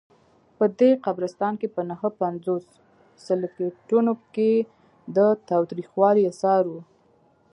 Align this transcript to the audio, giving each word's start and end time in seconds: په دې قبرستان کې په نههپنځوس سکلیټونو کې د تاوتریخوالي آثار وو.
په 0.57 0.65
دې 0.79 0.91
قبرستان 1.05 1.53
کې 1.61 1.67
په 1.75 1.81
نههپنځوس 1.89 2.65
سکلیټونو 3.25 4.13
کې 4.33 4.51
د 5.15 5.17
تاوتریخوالي 5.49 6.23
آثار 6.31 6.63
وو. 6.71 6.81